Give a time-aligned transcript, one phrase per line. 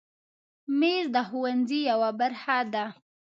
[0.79, 2.85] مېز د ښوونځي یوه برخه ده.